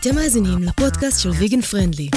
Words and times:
אתם 0.00 0.14
מאזינים 0.14 0.58
לפודקאסט 0.62 1.22
של 1.22 1.30
ויגן 1.30 1.60
פרנדלי. 1.60 2.08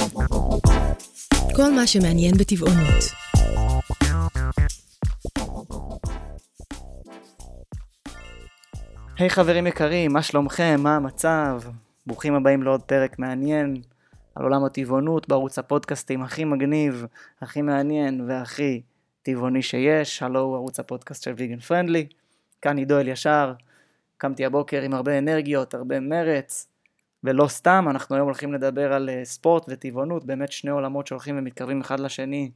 כל 1.56 1.72
מה 1.76 1.86
שמעניין 1.86 2.34
בטבעונות. 2.38 3.04
היי 9.18 9.28
hey, 9.28 9.30
חברים 9.30 9.66
יקרים, 9.66 10.12
מה 10.12 10.22
שלומכם? 10.22 10.80
מה 10.82 10.96
המצב? 10.96 11.62
ברוכים 12.06 12.34
הבאים 12.34 12.62
לעוד 12.62 12.82
פרק 12.82 13.18
מעניין 13.18 13.76
על 14.34 14.42
עולם 14.42 14.64
הטבעונות 14.64 15.28
בערוץ 15.28 15.58
הפודקאסטים 15.58 16.22
הכי 16.22 16.44
מגניב, 16.44 17.06
הכי 17.40 17.62
מעניין 17.62 18.20
והכי 18.28 18.82
טבעוני 19.22 19.62
שיש. 19.62 20.22
הלו 20.22 20.54
ערוץ 20.54 20.80
הפודקאסט 20.80 21.22
של 21.22 21.32
ויגן 21.36 21.58
פרנדלי. 21.58 22.06
כאן 22.62 22.78
עידו 22.78 22.98
אלישר. 22.98 23.52
קמתי 24.18 24.44
הבוקר 24.44 24.82
עם 24.82 24.94
הרבה 24.94 25.18
אנרגיות, 25.18 25.74
הרבה 25.74 26.00
מרץ, 26.00 26.71
ולא 27.24 27.48
סתם, 27.48 27.86
אנחנו 27.90 28.16
היום 28.16 28.24
הולכים 28.24 28.52
לדבר 28.52 28.92
על 28.92 29.10
אה, 29.10 29.24
ספורט 29.24 29.64
וטבעונות, 29.68 30.24
באמת 30.24 30.52
שני 30.52 30.70
עולמות 30.70 31.06
שהולכים 31.06 31.38
ומתקרבים 31.38 31.80
אחד 31.80 32.00
לשני 32.00 32.50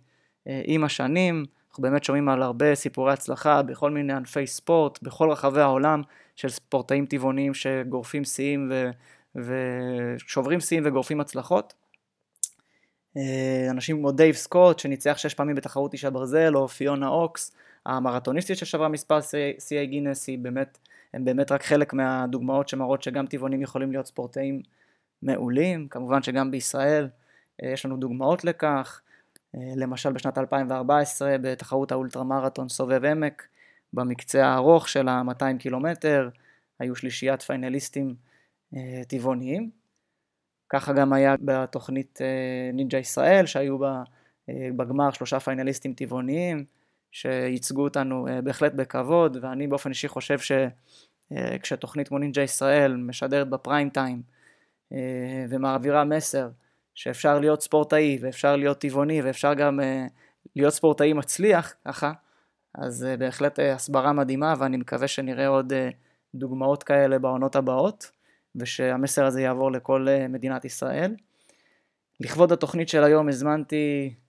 אה, 0.49 0.63
עם 0.65 0.85
השנים. 0.85 1.45
אנחנו 1.69 1.83
באמת 1.83 2.05
שומעים 2.05 2.29
על 2.29 2.43
הרבה 2.43 2.75
סיפורי 2.75 3.13
הצלחה 3.13 3.63
בכל 3.63 3.91
מיני 3.91 4.13
ענפי 4.13 4.47
ספורט, 4.47 5.03
בכל 5.03 5.31
רחבי 5.31 5.61
העולם, 5.61 6.03
של 6.37 6.49
ספורטאים 6.49 7.07
טבעוניים 7.07 7.55
שגורפים 7.55 8.25
שיאים 8.25 8.71
ו... 8.71 8.91
ושוברים 9.37 10.61
שיאים 10.61 10.83
וגורפים 10.87 11.21
הצלחות. 11.21 11.75
אה, 13.17 13.67
אנשים 13.71 13.99
כמו 13.99 14.13
דייב 14.13 14.35
סקוט 14.35 14.79
שניצח 14.79 15.19
שש 15.19 15.35
פעמים 15.35 15.57
בתחרות 15.57 15.93
איש 15.93 16.05
הברזל, 16.05 16.57
או 16.57 16.69
פיונה 16.69 17.09
אוקס, 17.09 17.53
המרתוניסטית 17.87 18.59
ששברה 18.59 18.89
מספר 18.89 19.19
שיאי 19.59 19.87
גינס, 19.87 20.27
היא 20.27 20.39
באמת, 20.39 20.79
הם 21.17 21.25
באמת 21.25 21.53
רק 21.53 21.63
חלק 21.63 21.93
מהדוגמאות 21.93 22.69
שמראות 22.69 23.03
שגם 23.03 23.27
טבעונים 23.27 23.63
יכולים 23.63 23.93
להיות 23.93 24.07
ספורטאים 24.07 24.63
מעולים, 25.23 25.89
כמובן 25.89 26.23
שגם 26.23 26.51
בישראל 26.51 27.09
אה, 27.63 27.71
יש 27.71 27.87
לנו 27.87 27.97
דוגמאות 27.97 28.45
לכך, 28.45 29.01
אה, 29.55 29.73
למשל 29.77 30.13
בשנת 30.13 30.39
2014 30.39 31.37
בתחרות 31.43 31.93
האולטרה 31.93 32.25
מרתון 32.25 32.69
סובב 32.69 33.05
עמק, 33.05 33.47
במקצה 33.93 34.47
הארוך 34.47 34.89
של 34.89 35.09
ה-200 35.09 35.59
קילומטר, 35.59 36.29
היו 36.79 36.97
שלישיית 36.97 37.43
פיינליסטים 37.43 38.15
אה, 38.77 39.03
טבעוניים. 39.09 39.71
ככה 40.69 40.93
גם 40.93 41.13
היה 41.13 41.35
בתוכנית 41.41 42.19
נינג'ה 42.73 42.99
ישראל, 42.99 43.47
שהיו 43.47 43.79
בגמר 44.49 45.11
שלושה 45.11 45.41
פיינליסטים 45.41 45.93
טבעוניים, 45.93 46.65
שייצגו 47.13 47.85
אותנו 47.85 48.27
בהחלט 48.45 48.73
בכבוד, 48.73 49.37
ואני 49.41 49.67
באופן 49.67 49.91
אישי 49.91 50.09
חושב 50.09 50.39
שכשתוכנית 50.39 51.06
אה, 51.33 51.57
כמו 52.05 52.19
נינג'ה 52.19 52.43
ישראל 52.43 52.97
משדרת 52.97 53.49
בפריים 53.49 53.91
טיים 53.91 54.23
אה, 54.93 55.45
ומעבירה 55.49 56.05
מסר 56.05 56.49
שאפשר 56.95 57.39
להיות 57.39 57.63
ספורטאי 57.63 58.19
ואפשר 58.21 58.57
להיות 58.57 58.79
טבעוני 58.79 59.23
ואפשר 59.23 59.55
גם 59.55 59.81
להיות 60.57 60.73
ספורטאי 60.73 61.13
מצליח 61.13 61.75
ככה, 61.85 62.13
אז 62.75 63.07
בהחלט 63.19 63.59
הסברה 63.59 64.13
מדהימה 64.13 64.55
ואני 64.59 64.77
מקווה 64.77 65.09
שנראה 65.09 65.47
עוד 65.47 65.73
דוגמאות 66.35 66.83
כאלה 66.83 67.19
בעונות 67.19 67.57
הבאות 67.57 68.11
ושהמסר 68.57 69.27
הזה 69.27 69.43
יעבור 69.43 69.73
לכל 69.73 70.07
מדינת 70.29 70.65
ישראל. 70.65 71.15
לכבוד 72.21 72.53
התוכנית 72.53 72.89
של 72.89 73.05
היום 73.05 73.29
הזמנתי 73.29 74.11
אה, 74.11 74.26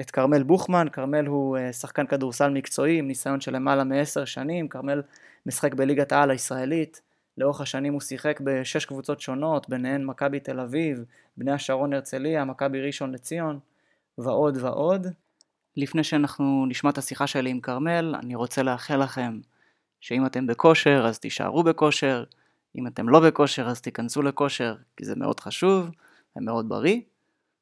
את 0.00 0.10
כרמל 0.10 0.42
בוכמן, 0.42 0.86
כרמל 0.92 1.26
הוא 1.26 1.58
אה, 1.58 1.72
שחקן 1.72 2.06
כדורסל 2.06 2.50
מקצועי 2.50 2.98
עם 2.98 3.06
ניסיון 3.08 3.40
של 3.40 3.54
למעלה 3.54 3.84
מעשר 3.84 4.24
שנים, 4.24 4.68
כרמל 4.68 5.02
משחק 5.46 5.74
בליגת 5.74 6.12
העל 6.12 6.30
הישראלית, 6.30 7.00
לאורך 7.38 7.60
השנים 7.60 7.92
הוא 7.92 8.00
שיחק 8.00 8.40
בשש 8.44 8.84
קבוצות 8.84 9.20
שונות, 9.20 9.68
ביניהן 9.68 10.04
מכבי 10.04 10.40
תל 10.40 10.60
אביב, 10.60 11.04
בני 11.36 11.52
השרון 11.52 11.92
הרצליה, 11.92 12.44
מכבי 12.44 12.80
ראשון 12.80 13.12
לציון 13.12 13.58
ועוד 14.18 14.56
ועוד. 14.60 15.06
לפני 15.76 16.04
שאנחנו 16.04 16.66
נשמע 16.68 16.90
את 16.90 16.98
השיחה 16.98 17.26
שלי 17.26 17.50
עם 17.50 17.60
כרמל, 17.60 18.14
אני 18.22 18.34
רוצה 18.34 18.62
לאחל 18.62 19.02
לכם 19.02 19.40
שאם 20.00 20.26
אתם 20.26 20.46
בכושר 20.46 21.04
אז 21.06 21.18
תישארו 21.18 21.62
בכושר, 21.62 22.24
אם 22.76 22.86
אתם 22.86 23.08
לא 23.08 23.20
בכושר 23.20 23.68
אז 23.68 23.80
תיכנסו 23.80 24.22
לכושר, 24.22 24.76
כי 24.96 25.04
זה 25.04 25.16
מאוד 25.16 25.40
חשוב 25.40 25.90
ומאוד 26.36 26.68
בריא. 26.68 27.00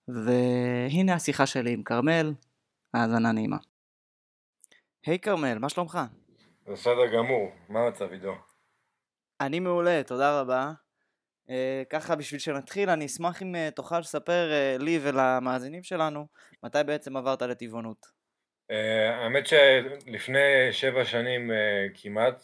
והנה 0.08 1.14
השיחה 1.14 1.46
שלי 1.46 1.72
עם 1.72 1.82
כרמל, 1.82 2.32
האזנה 2.94 3.32
נעימה. 3.32 3.56
היי 5.06 5.16
hey, 5.16 5.18
כרמל, 5.18 5.58
מה 5.58 5.68
שלומך? 5.68 5.98
בסדר 6.66 7.06
גמור, 7.16 7.52
מה 7.68 7.80
המצב 7.80 8.12
עידו? 8.12 8.34
אני 9.40 9.60
מעולה, 9.60 10.02
תודה 10.06 10.40
רבה. 10.40 10.72
Uh, 11.46 11.50
ככה 11.90 12.16
בשביל 12.16 12.40
שנתחיל, 12.40 12.90
אני 12.90 13.06
אשמח 13.06 13.42
אם 13.42 13.54
uh, 13.54 13.74
תוכל 13.74 13.98
לספר 13.98 14.50
uh, 14.52 14.82
לי 14.82 14.98
ולמאזינים 15.02 15.82
שלנו 15.82 16.26
מתי 16.62 16.78
בעצם 16.86 17.16
עברת 17.16 17.42
לטבעונות. 17.42 18.06
Uh, 18.72 18.74
האמת 19.14 19.46
שלפני 19.46 20.72
שבע 20.72 21.04
שנים 21.04 21.50
uh, 21.50 21.54
כמעט, 22.02 22.42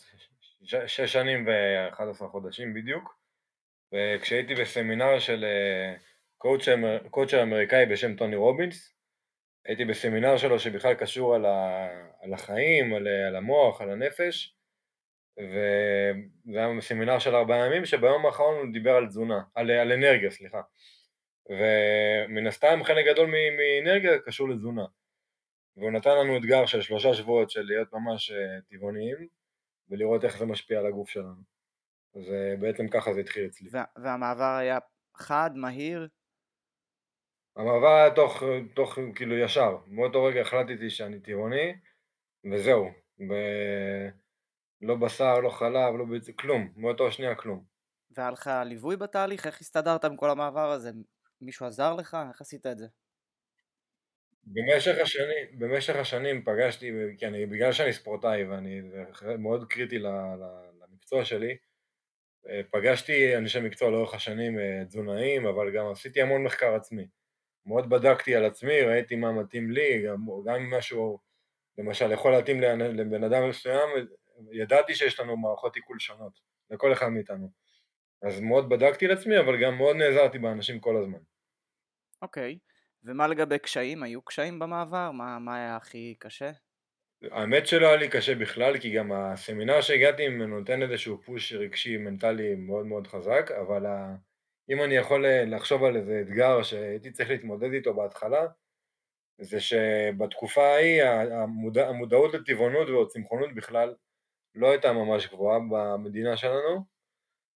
ש- 0.63 0.75
שש 0.87 1.13
שנים 1.13 1.47
ו-11 1.47 2.29
חודשים 2.29 2.75
בדיוק, 2.75 3.17
וכשהייתי 3.93 4.55
בסמינר 4.55 5.19
של 5.19 5.45
uh, 5.45 6.12
קואוצ'ר 7.11 7.43
אמריקאי 7.43 7.87
בשם 7.87 8.17
טוני 8.17 8.37
רובינס, 8.37 8.95
הייתי 9.65 9.85
בסמינר 9.85 10.37
שלו 10.37 10.59
שבכלל 10.59 10.95
קשור 10.95 11.35
על, 11.35 11.45
ה, 11.45 11.89
על 12.21 12.35
החיים, 12.35 12.95
על, 12.95 13.09
על 13.09 13.37
המוח, 13.37 13.81
על 13.81 13.91
הנפש, 13.91 14.57
וזה 15.39 16.59
היה 16.59 16.81
סמינר 16.81 17.19
של 17.19 17.35
ארבעה 17.35 17.67
ימים 17.67 17.85
שביום 17.85 18.27
האחרון 18.27 18.55
הוא 18.57 18.73
דיבר 18.73 18.91
על 18.91 19.07
תזונה, 19.07 19.43
על, 19.55 19.71
על 19.71 19.93
אנרגיה, 19.93 20.31
סליחה. 20.31 20.61
ומן 21.49 22.47
הסתם 22.47 22.81
חלק 22.85 23.07
גדול 23.07 23.31
מאנרגיה 23.31 24.19
קשור 24.19 24.49
לתזונה. 24.49 24.85
והוא 25.77 25.91
נתן 25.91 26.11
לנו 26.11 26.37
אתגר 26.37 26.67
של 26.67 26.83
שלושה 26.83 27.15
שבועות 27.15 27.51
של 27.51 27.63
להיות 27.63 27.93
ממש 27.93 28.31
אה, 28.31 28.61
טבעוניים 28.71 29.29
ולראות 29.89 30.25
איך 30.25 30.39
זה 30.39 30.47
משפיע 30.47 30.79
על 30.79 30.87
הגוף 30.87 31.09
שלנו. 31.09 31.43
אז 32.15 32.23
בעצם 32.61 32.89
ככה 32.89 33.13
זה 33.15 33.21
התחיל 33.21 33.47
אצלי. 33.47 33.69
והמעבר 34.03 34.57
היה 34.61 34.79
חד, 35.17 35.51
מהיר? 35.55 36.09
המעבר 37.57 37.95
היה 37.95 38.15
תוך, 38.15 38.43
תוך 38.75 38.99
כאילו 39.15 39.39
ישר, 39.39 39.77
מאותו 39.87 40.25
רגע 40.25 40.41
החלטתי 40.41 40.91
שאני 40.91 41.21
טבעוני 41.21 41.75
וזהו, 42.53 42.89
ב... 43.31 43.33
לא 44.83 44.95
בשר, 44.97 45.41
לא 45.41 45.51
חלב, 45.51 45.95
לא 45.99 46.05
ביצים, 46.05 46.35
כלום, 46.35 46.73
מאותו 46.77 47.13
שנייה 47.13 47.35
כלום. 47.35 47.65
והיה 48.11 48.31
לך 48.31 48.51
ליווי 48.65 48.97
בתהליך? 48.97 49.47
איך 49.47 49.61
הסתדרת 49.61 50.05
עם 50.05 50.17
כל 50.17 50.31
המעבר 50.31 50.71
הזה? 50.71 50.91
מישהו 51.41 51.67
עזר 51.67 51.95
לך? 51.95 52.17
איך 52.31 52.41
עשית 52.41 52.67
את 52.67 52.79
זה? 52.79 52.87
במשך 54.45 54.99
השנים, 55.03 55.59
במשך 55.59 55.97
השנים 55.97 56.45
פגשתי, 56.45 56.91
כי 57.19 57.27
אני, 57.27 57.47
בגלל 57.47 57.73
שאני 57.73 57.93
ספורטאי 57.93 58.45
ואני, 58.45 58.81
מאוד 59.39 59.65
קריטי 59.69 59.99
למקצוע 59.99 61.25
שלי, 61.25 61.57
אה, 62.49 62.61
פגשתי 62.71 63.37
אנשי 63.37 63.61
מקצוע 63.61 63.91
לאורך 63.91 64.15
השנים 64.15 64.59
אה, 64.59 64.85
תזונאים, 64.85 65.47
אבל 65.47 65.77
גם 65.77 65.87
עשיתי 65.91 66.23
המון 66.23 66.45
מחקר 66.45 66.75
עצמי. 66.75 67.07
מאוד 67.67 67.89
בדקתי 67.89 68.37
על 68.37 68.45
עצמי, 68.45 68.81
ראיתי 68.81 69.17
מה 69.17 69.33
מתאים 69.33 69.71
לי, 69.71 70.03
גם, 70.07 70.27
גם 70.45 70.55
אם 70.55 70.75
משהו 70.75 71.19
למשל 71.79 72.13
יכול 72.13 72.33
להתאים 72.33 72.61
לבן 72.61 73.25
אדם 73.25 73.49
מסוים, 73.49 73.89
ידעתי 74.53 74.95
שיש 74.95 75.21
לנו 75.21 75.37
מערכות 75.37 75.77
עיכול 75.77 75.99
שונות, 75.99 76.41
לכל 76.71 76.93
אחד 76.93 77.09
מאיתנו. 77.09 77.49
אז 78.23 78.41
מאוד 78.41 78.69
בדקתי 78.69 79.07
לעצמי, 79.07 79.39
אבל 79.39 79.63
גם 79.63 79.77
מאוד 79.77 79.97
נעזרתי 79.97 80.39
באנשים 80.39 80.81
כל 80.81 80.97
הזמן. 80.97 81.19
אוקיי, 82.23 82.59
okay. 82.61 82.73
ומה 83.05 83.27
לגבי 83.27 83.59
קשיים? 83.59 84.03
היו 84.03 84.23
קשיים 84.23 84.59
במעבר? 84.59 85.11
מה, 85.11 85.39
מה 85.39 85.57
היה 85.57 85.77
הכי 85.77 86.15
קשה? 86.19 86.51
האמת 87.31 87.67
שלא 87.67 87.87
היה 87.87 87.97
לי 87.97 88.09
קשה 88.09 88.35
בכלל, 88.35 88.79
כי 88.79 88.93
גם 88.93 89.13
הסמינר 89.13 89.81
שהגעתי 89.81 90.29
ממנו 90.29 90.59
נותן 90.59 90.83
איזשהו 90.83 91.23
פוש 91.23 91.53
רגשי 91.53 91.97
מנטלי 91.97 92.55
מאוד 92.55 92.87
מאוד 92.87 93.07
חזק, 93.07 93.51
אבל 93.61 93.87
אם 94.71 94.83
אני 94.83 94.95
יכול 94.95 95.27
אה, 95.27 95.45
לחשוב 95.45 95.85
על 95.85 95.97
איזה 95.97 96.21
אתגר 96.21 96.63
שהייתי 96.63 97.11
צריך 97.11 97.31
להתמודד 97.31 97.73
איתו 97.73 97.95
בהתחלה, 97.95 98.47
זה 99.41 99.61
שבתקופה 99.61 100.63
ההיא 100.63 101.03
המודע, 101.03 101.89
המודעות 101.89 102.35
לטבעונות 102.35 102.89
וצמחונות 102.89 103.55
בכלל 103.55 103.95
לא 104.55 104.71
הייתה 104.71 104.93
ממש 104.93 105.27
גבוהה 105.27 105.59
במדינה 105.71 106.37
שלנו, 106.37 106.85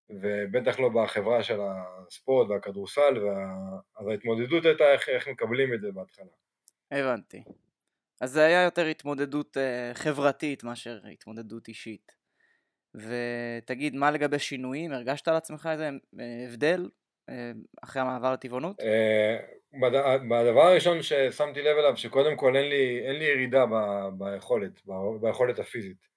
ובטח 0.09 0.79
לא 0.79 0.89
בחברה 0.89 1.43
של 1.43 1.59
הספורט 1.61 2.49
והכדורסל, 2.49 3.23
וה... 3.23 3.55
אז 3.97 4.07
ההתמודדות 4.07 4.65
הייתה 4.65 4.93
איך, 4.93 5.09
איך 5.09 5.27
מקבלים 5.27 5.73
את 5.73 5.81
זה 5.81 5.91
בהתחלה. 5.91 6.31
הבנתי. 6.91 7.43
אז 8.21 8.31
זה 8.31 8.45
היה 8.45 8.63
יותר 8.63 8.85
התמודדות 8.85 9.57
אה, 9.57 9.91
חברתית 9.93 10.63
מאשר 10.63 10.99
התמודדות 11.13 11.67
אישית. 11.67 12.24
ותגיד, 12.95 13.95
מה 13.95 14.11
לגבי 14.11 14.39
שינויים? 14.39 14.91
הרגשת 14.91 15.27
על 15.27 15.35
עצמך 15.35 15.69
איזה 15.71 15.89
אה, 16.19 16.45
הבדל 16.47 16.89
אה, 17.29 17.51
אחרי 17.83 18.01
המעבר 18.01 18.33
לטבעונות? 18.33 18.79
אה, 18.81 19.37
בדבר 20.29 20.61
הראשון 20.61 21.01
ששמתי 21.01 21.61
לב 21.61 21.77
אליו, 21.77 21.97
שקודם 21.97 22.35
כל 22.35 22.55
אין 22.55 22.69
לי, 22.69 23.01
אין 23.07 23.15
לי 23.15 23.25
ירידה 23.25 23.65
ביכולת, 24.17 24.81
ביכולת 25.21 25.59
הפיזית. 25.59 26.15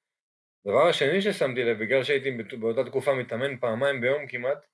הדבר 0.67 0.89
השני 0.89 1.23
ששמתי 1.23 1.65
לב, 1.65 1.79
בגלל 1.79 2.05
שהייתי 2.05 2.31
באותה 2.61 2.85
תקופה 2.85 3.15
מתאמן 3.15 3.57
פעמיים 3.57 4.01
ביום 4.01 4.27
כמעט, 4.27 4.67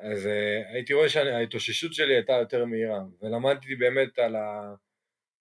אז 0.00 0.26
uh, 0.26 0.74
הייתי 0.74 0.94
רואה 0.94 1.08
שההתאוששות 1.08 1.94
שלי 1.94 2.14
הייתה 2.14 2.32
יותר 2.32 2.64
מהירה, 2.64 3.00
ולמדתי 3.22 3.74
באמת 3.74 4.18
על 4.18 4.36
ה... 4.36 4.74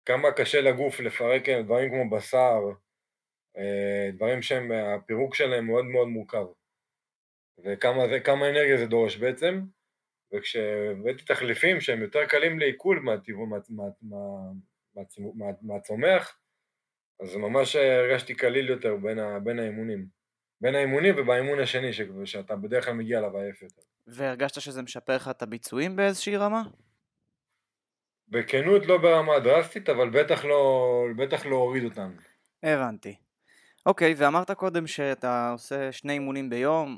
כמה 0.05 0.31
קשה 0.31 0.61
לגוף 0.61 0.99
לפרק 0.99 1.49
דברים 1.49 1.89
כמו 1.89 2.17
בשר, 2.17 2.59
דברים 4.13 4.41
שהם, 4.41 4.71
הפירוק 4.71 5.35
שלהם 5.35 5.65
מאוד 5.65 5.85
מאוד 5.85 6.07
מורכב, 6.07 6.45
וכמה 7.65 8.49
אנרגיה 8.49 8.77
זה 8.77 8.85
דורש 8.85 9.17
בעצם, 9.17 9.61
וכשהבאתי 10.33 11.23
תחליפים 11.25 11.81
שהם 11.81 12.01
יותר 12.01 12.25
קלים 12.25 12.59
לעיכול 12.59 12.99
מהצומח, 12.99 13.67
מה, 13.69 14.17
מה, 14.95 15.51
מה, 15.61 15.77
מה, 15.97 16.17
אז 17.19 17.35
ממש 17.35 17.75
הרגשתי 17.75 18.33
קליל 18.33 18.69
יותר 18.69 18.95
בין, 18.95 19.19
ה, 19.19 19.39
בין 19.39 19.59
האימונים. 19.59 20.07
בין 20.61 20.75
האימונים 20.75 21.15
ובאימון 21.17 21.59
השני, 21.59 21.93
ש... 21.93 22.01
שאתה 22.25 22.55
בדרך 22.55 22.85
כלל 22.85 22.93
מגיע 22.93 23.19
אליו 23.19 23.37
עייף 23.37 23.61
יותר. 23.61 23.81
והרגשת 24.07 24.61
שזה 24.61 24.81
משפר 24.81 25.15
לך 25.15 25.27
את 25.27 25.41
הביצועים 25.41 25.95
באיזושהי 25.95 26.37
רמה? 26.37 26.63
בכנות 28.27 28.85
לא 28.85 28.97
ברמה 28.97 29.39
דרסטית, 29.39 29.89
אבל 29.89 30.09
בטח 30.09 30.45
לא, 30.45 31.05
בטח 31.17 31.45
לא 31.45 31.55
הוריד 31.55 31.83
אותם. 31.83 32.11
הבנתי. 32.63 33.15
אוקיי, 33.87 34.13
ואמרת 34.17 34.51
קודם 34.51 34.87
שאתה 34.87 35.49
עושה 35.51 35.91
שני 35.91 36.13
אימונים 36.13 36.49
ביום. 36.49 36.97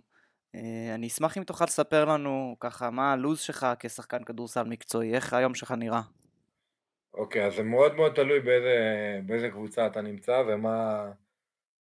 אה, 0.55 0.95
אני 0.95 1.07
אשמח 1.07 1.37
אם 1.37 1.43
תוכל 1.43 1.65
לספר 1.65 2.05
לנו 2.05 2.55
ככה 2.59 2.89
מה 2.89 3.11
הלו"ז 3.11 3.39
שלך 3.39 3.67
כשחקן 3.79 4.23
כדורסל 4.23 4.63
מקצועי, 4.63 5.15
איך 5.15 5.33
היום 5.33 5.55
שלך 5.55 5.71
נראה. 5.71 6.01
אוקיי, 7.13 7.45
אז 7.45 7.55
זה 7.55 7.63
מאוד 7.63 7.95
מאוד 7.95 8.13
תלוי 8.13 8.39
באיזה, 8.39 8.75
באיזה 9.25 9.49
קבוצה 9.49 9.87
אתה 9.87 10.01
נמצא 10.01 10.43
ומה 10.47 11.05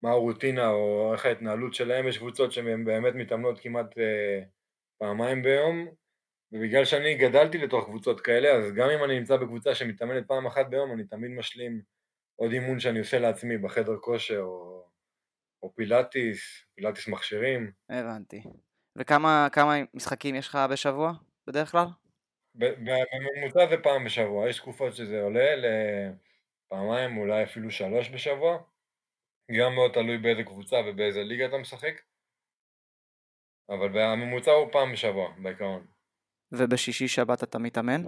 מה 0.02 0.10
הרוטינה 0.10 0.68
או 0.68 1.12
איך 1.12 1.26
ההתנהלות 1.26 1.74
שלהם, 1.74 2.08
יש 2.08 2.18
קבוצות 2.18 2.52
שהן 2.52 2.84
באמת 2.84 3.14
מתאמנות 3.14 3.60
כמעט 3.60 3.98
אה, 3.98 4.40
פעמיים 4.98 5.42
ביום, 5.42 5.86
ובגלל 6.52 6.84
שאני 6.84 7.14
גדלתי 7.14 7.58
לתוך 7.58 7.84
קבוצות 7.84 8.20
כאלה, 8.20 8.52
אז 8.52 8.72
גם 8.72 8.90
אם 8.90 9.04
אני 9.04 9.18
נמצא 9.18 9.36
בקבוצה 9.36 9.74
שמתאמנת 9.74 10.26
פעם 10.26 10.46
אחת 10.46 10.66
ביום, 10.66 10.92
אני 10.92 11.04
תמיד 11.04 11.30
משלים 11.30 11.80
עוד 12.36 12.52
אימון 12.52 12.80
שאני 12.80 12.98
עושה 12.98 13.18
לעצמי 13.18 13.58
בחדר 13.58 13.96
כושר 14.00 14.40
או, 14.40 14.86
או 15.62 15.74
פילאטיס, 15.74 16.64
פילאטיס 16.74 17.08
מכשירים. 17.08 17.72
הבנתי. 17.88 18.42
וכמה 18.96 19.48
משחקים 19.94 20.34
יש 20.34 20.48
לך 20.48 20.58
בשבוע 20.72 21.12
בדרך 21.46 21.70
כלל? 21.70 21.86
בממוצע 22.54 23.68
זה 23.70 23.76
פעם 23.82 24.04
בשבוע, 24.04 24.48
יש 24.48 24.58
תקופות 24.58 24.94
שזה 24.94 25.22
עולה 25.22 25.54
לפעמיים, 25.56 27.16
אולי 27.16 27.44
אפילו 27.44 27.70
שלוש 27.70 28.10
בשבוע. 28.10 28.58
גם 29.60 29.74
מאוד 29.74 29.92
תלוי 29.94 30.18
באיזה 30.18 30.42
קבוצה 30.42 30.76
ובאיזה 30.86 31.22
ליגה 31.22 31.46
אתה 31.46 31.58
משחק, 31.58 32.00
אבל 33.68 33.98
הממוצע 33.98 34.50
הוא 34.50 34.72
פעם 34.72 34.92
בשבוע 34.92 35.34
בעיקרון. 35.42 35.86
ובשישי 36.52 37.08
שבת 37.08 37.42
אתה 37.42 37.58
מתאמן? 37.58 38.02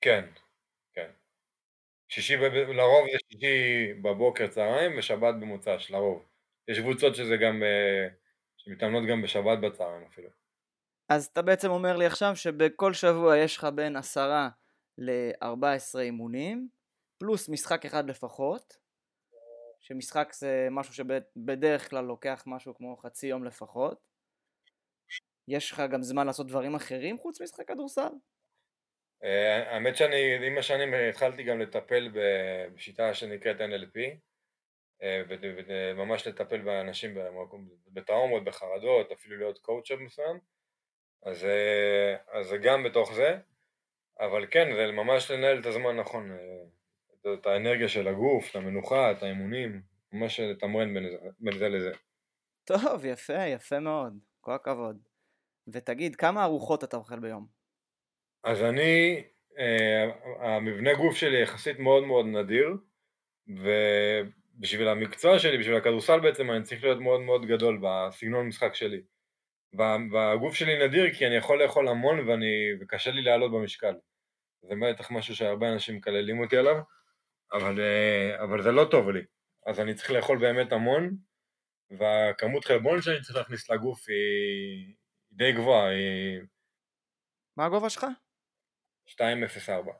כן. 0.00 0.24
שישי, 2.14 2.36
לרוב 2.76 3.06
זה 3.12 3.18
שישי 3.32 3.92
בבוקר 4.02 4.46
צהריים 4.46 4.98
ושבת 4.98 5.34
במוצ"ש, 5.34 5.90
לרוב. 5.90 6.22
יש 6.68 6.78
קבוצות 6.78 7.14
שזה 7.14 7.36
גם, 7.36 7.62
אה, 7.62 8.08
שמתאמנות 8.56 9.02
גם 9.10 9.22
בשבת 9.22 9.58
בצהריים 9.58 10.06
אפילו. 10.06 10.28
אז 11.08 11.26
אתה 11.26 11.42
בעצם 11.42 11.70
אומר 11.70 11.96
לי 11.96 12.06
עכשיו 12.06 12.36
שבכל 12.36 12.92
שבוע 12.92 13.36
יש 13.36 13.56
לך 13.56 13.66
בין 13.74 13.96
עשרה 13.96 14.48
ל-14 14.98 15.98
אימונים, 16.00 16.68
פלוס 17.18 17.48
משחק 17.48 17.86
אחד 17.86 18.08
לפחות, 18.10 18.76
שמשחק 19.80 20.32
זה 20.32 20.68
משהו 20.70 20.94
שבדרך 20.94 21.90
כלל 21.90 22.04
לוקח 22.04 22.44
משהו 22.46 22.74
כמו 22.74 22.96
חצי 22.96 23.26
יום 23.26 23.44
לפחות. 23.44 24.08
יש 25.48 25.72
לך 25.72 25.82
גם 25.90 26.02
זמן 26.02 26.26
לעשות 26.26 26.46
דברים 26.46 26.74
אחרים 26.74 27.18
חוץ 27.18 27.40
משחק 27.40 27.68
כדורסל? 27.68 28.12
אה, 29.24 29.74
האמת 29.74 29.96
שאני 29.96 30.46
עם 30.46 30.58
השנים 30.58 30.94
התחלתי 30.94 31.42
גם 31.42 31.60
לטפל 31.60 32.10
בשיטה 32.74 33.14
שנקראת 33.14 33.56
NLP 33.60 33.98
אה, 35.02 35.22
וממש 35.28 36.26
לטפל 36.26 36.58
באנשים 36.58 37.18
בטראומות, 37.86 38.44
בחרדות, 38.44 39.12
אפילו 39.12 39.36
להיות 39.36 39.58
קואוצ'ר 39.58 39.96
מסוים 39.96 40.38
אז, 41.22 41.44
אה, 41.44 42.42
זה 42.42 42.58
גם 42.58 42.82
בתוך 42.82 43.14
זה 43.14 43.38
אבל 44.20 44.46
כן, 44.50 44.74
זה 44.76 44.92
ממש 44.92 45.30
לנהל 45.30 45.60
את 45.60 45.66
הזמן 45.66 45.96
נכון 45.96 46.30
את 47.34 47.46
האנרגיה 47.46 47.88
של 47.88 48.08
הגוף, 48.08 48.50
את 48.50 48.56
המנוחה, 48.56 49.12
את 49.12 49.22
האימונים, 49.22 49.82
ממש 50.12 50.40
לתמרן 50.40 50.94
בין, 50.94 51.18
בין 51.40 51.58
זה 51.58 51.68
לזה. 51.68 51.92
טוב, 52.64 53.04
יפה, 53.04 53.46
יפה 53.46 53.80
מאוד, 53.80 54.18
כל 54.40 54.52
הכבוד. 54.52 54.98
ותגיד, 55.68 56.16
כמה 56.16 56.44
ארוחות 56.44 56.84
אתה 56.84 56.96
אוכל 56.96 57.18
ביום? 57.18 57.53
אז 58.44 58.62
אני, 58.62 59.24
אה, 59.58 60.10
המבנה 60.40 60.94
גוף 60.94 61.16
שלי 61.16 61.42
יחסית 61.42 61.78
מאוד 61.78 62.04
מאוד 62.04 62.26
נדיר, 62.26 62.76
ובשביל 63.48 64.88
המקצוע 64.88 65.38
שלי, 65.38 65.58
בשביל 65.58 65.76
הכדורסל 65.76 66.20
בעצם, 66.20 66.50
אני 66.50 66.62
צריך 66.62 66.84
להיות 66.84 67.00
מאוד 67.00 67.20
מאוד 67.20 67.46
גדול 67.46 67.80
בסגנון 67.82 68.46
משחק 68.46 68.74
שלי. 68.74 69.00
והגוף 70.12 70.54
שלי 70.54 70.86
נדיר 70.86 71.14
כי 71.14 71.26
אני 71.26 71.34
יכול 71.34 71.62
לאכול 71.62 71.88
המון 71.88 72.28
ואני, 72.28 72.70
וקשה 72.80 73.10
לי 73.10 73.22
לעלות 73.22 73.52
במשקל. 73.52 73.94
זה 74.62 74.74
בטח 74.82 75.10
משהו 75.10 75.36
שהרבה 75.36 75.72
אנשים 75.72 75.96
מקללים 75.96 76.40
אותי 76.40 76.56
עליו, 76.56 76.76
אבל, 77.52 77.80
אה, 77.80 78.44
אבל 78.44 78.62
זה 78.62 78.72
לא 78.72 78.84
טוב 78.90 79.10
לי, 79.10 79.22
אז 79.66 79.80
אני 79.80 79.94
צריך 79.94 80.10
לאכול 80.10 80.38
באמת 80.38 80.72
המון, 80.72 81.16
והכמות 81.90 82.64
חלבון 82.64 83.02
שאני 83.02 83.20
צריך 83.22 83.36
להכניס 83.36 83.70
לגוף 83.70 84.08
היא 84.08 84.94
די 85.32 85.52
גבוהה, 85.52 85.88
היא... 85.88 86.40
מה 87.56 87.64
הגובה 87.64 87.90
שלך? 87.90 88.06
2.04. 89.08 89.90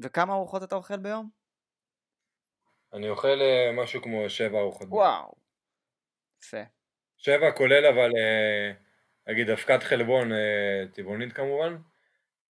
וכמה 0.00 0.34
ארוחות 0.34 0.62
אתה 0.62 0.74
אוכל 0.74 0.96
ביום? 0.96 1.30
אני 2.92 3.08
אוכל 3.08 3.40
אה, 3.40 3.70
משהו 3.72 4.02
כמו 4.02 4.30
7 4.30 4.58
ארוחות 4.58 4.88
ביום. 4.88 4.92
וואו, 4.92 5.34
יפה. 6.42 6.62
7 7.16 7.52
כולל 7.56 7.86
אבל, 7.86 8.10
אה, 8.16 8.72
נגיד, 9.26 9.50
אבקת 9.50 9.82
חלבון 9.82 10.30
טבעונית 10.92 11.32
כמובן, 11.32 11.76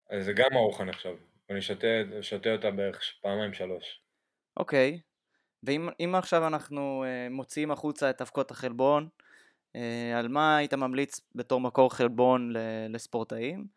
אז 0.10 0.26
זה 0.26 0.34
גם 0.34 0.50
ארוחה 0.54 0.84
נחשב. 0.84 1.16
אני 1.50 1.62
שותה, 1.62 1.88
שותה 2.22 2.52
אותה 2.52 2.72
בערך 2.72 3.02
פעמיים 3.22 3.54
שלוש. 3.54 4.02
אוקיי, 4.58 5.00
ואם 5.64 6.16
עכשיו 6.16 6.48
אנחנו 6.48 7.06
מוציאים 7.32 7.72
החוצה 7.72 8.10
את 8.10 8.22
אבקות 8.22 8.52
החלבון, 8.52 9.10
על 10.16 10.28
מה 10.28 10.58
היית 10.58 10.74
ממליץ 10.74 11.22
בתור 11.36 11.62
מקור 11.62 11.94
חלבון 11.94 12.54
לספורטאים? 12.90 13.68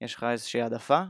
יש 0.00 0.14
לך 0.14 0.24
איזושהי 0.24 0.62
העדפה? 0.62 1.02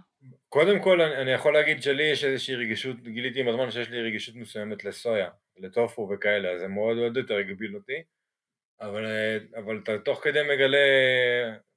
קודם 0.48 0.82
כל 0.82 1.00
אני, 1.00 1.30
יכול 1.30 1.54
להגיד 1.54 1.82
שלי 1.82 2.02
יש 2.02 2.24
איזושהי 2.24 2.54
רגישות, 2.54 3.02
גיליתי 3.02 3.40
עם 3.40 3.48
הזמן 3.48 3.70
שיש 3.70 3.88
לי 3.88 4.02
רגישות 4.02 4.34
מסוימת 4.34 4.84
לסויה, 4.84 5.30
לטופו 5.56 6.08
וכאלה, 6.14 6.50
אז 6.50 6.60
זה 6.60 6.68
מאוד 6.68 6.98
עוד 6.98 7.16
יותר 7.16 7.36
הגביל 7.36 7.76
אותי, 7.76 8.02
אבל, 8.80 9.06
אה, 9.06 9.38
אבל 9.56 9.80
אתה 9.82 9.98
תוך 9.98 10.24
כדי 10.24 10.42
מגלה 10.42 10.78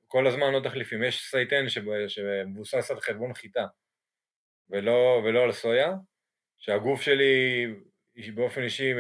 כל 0.08 0.28
הזמן 0.28 0.54
עוד 0.54 0.64
תחליפים, 0.64 1.04
יש 1.04 1.30
סייטן 1.30 1.66
שמבוסס 2.08 2.92
על 2.92 3.00
חלבון 3.00 3.34
חיטה 3.34 3.66
ולא, 4.70 5.22
ולא 5.26 5.44
על 5.44 5.52
סויה, 5.52 5.94
שהגוף 6.58 7.02
שלי 7.02 7.66
באופן 8.36 8.64
אישי 8.64 8.94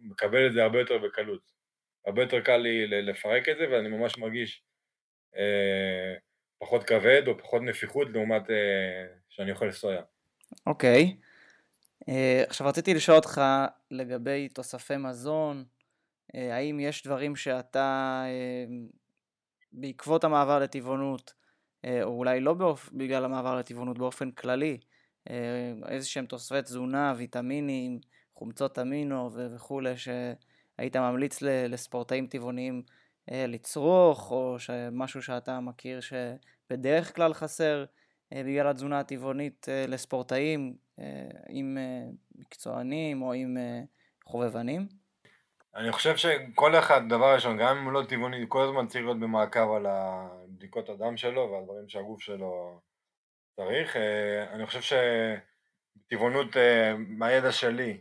מקבל 0.00 0.46
את 0.46 0.52
זה 0.52 0.62
הרבה 0.62 0.78
יותר 0.80 0.98
בקלות. 0.98 1.58
הרבה 2.06 2.22
יותר 2.22 2.40
קל 2.40 2.56
לי 2.56 2.86
לפרק 2.86 3.48
את 3.48 3.56
זה 3.58 3.70
ואני 3.70 3.88
ממש 3.88 4.18
מרגיש 4.18 4.62
אה, 5.36 6.14
פחות 6.58 6.84
כבד 6.84 7.22
או 7.26 7.38
פחות 7.38 7.62
נפיחות 7.62 8.08
לעומת 8.10 8.50
אה, 8.50 8.56
שאני 9.28 9.50
אוכל 9.50 9.72
סויה. 9.72 10.02
אוקיי. 10.66 11.16
אה, 12.08 12.42
עכשיו 12.46 12.66
רציתי 12.66 12.94
לשאול 12.94 13.16
אותך 13.16 13.40
לגבי 13.90 14.48
תוספי 14.48 14.96
מזון, 14.96 15.64
אה, 16.34 16.56
האם 16.56 16.80
יש 16.80 17.06
דברים 17.06 17.36
שאתה 17.36 18.22
אה, 18.26 18.74
בעקבות 19.72 20.24
המעבר 20.24 20.58
לטבעונות, 20.58 21.34
או 22.02 22.08
אולי 22.08 22.40
לא 22.40 22.54
באופ... 22.54 22.90
בגלל 22.92 23.24
המעבר 23.24 23.56
לטבעונות 23.56 23.98
באופן 23.98 24.30
כללי, 24.30 24.78
איזה 25.88 26.08
שהם 26.08 26.26
תוספי 26.26 26.62
תזונה, 26.62 27.14
ויטמינים, 27.16 28.00
חומצות 28.34 28.78
אמינו 28.78 29.30
וכולי, 29.54 29.94
שהיית 29.96 30.96
ממליץ 30.96 31.42
לספורטאים 31.42 32.26
טבעוניים 32.26 32.82
לצרוך, 33.32 34.30
או 34.30 34.56
משהו 34.92 35.22
שאתה 35.22 35.60
מכיר 35.60 36.00
שבדרך 36.00 37.16
כלל 37.16 37.34
חסר 37.34 37.84
בגלל 38.34 38.68
התזונה 38.68 39.00
הטבעונית 39.00 39.66
לספורטאים, 39.88 40.76
עם 41.48 41.78
מקצוענים 42.34 43.22
או 43.22 43.32
עם 43.32 43.56
חובבנים? 44.24 44.88
אני 45.78 45.92
חושב 45.92 46.16
שכל 46.16 46.78
אחד, 46.78 47.00
דבר 47.08 47.34
ראשון, 47.34 47.58
גם 47.58 47.76
אם 47.76 47.84
הוא 47.84 47.92
לא 47.92 48.02
טבעוני, 48.08 48.44
כל 48.48 48.62
הזמן 48.62 48.86
צריך 48.86 49.04
להיות 49.04 49.20
במעקב 49.20 49.72
על 49.76 49.86
הבדיקות 49.86 50.88
הדם 50.88 51.16
שלו 51.16 51.50
ועל 51.50 51.64
דברים 51.64 51.88
שהגוף 51.88 52.22
שלו 52.22 52.80
צריך. 53.56 53.96
אה, 53.96 54.52
אני 54.52 54.66
חושב 54.66 54.96
שטבעונות, 56.06 56.56
אה, 56.56 56.94
מהידע 56.96 57.52
שלי, 57.52 57.90
אה, 57.90 57.98